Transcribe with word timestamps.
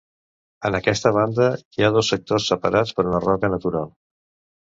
En 0.69 0.77
aquesta 0.77 1.11
banda, 1.17 1.49
hi 1.75 1.85
ha 1.85 1.91
dos 1.97 2.09
sectors 2.15 2.49
separats 2.53 2.95
per 3.01 3.07
una 3.11 3.21
roca 3.27 3.53
natural. 3.57 3.87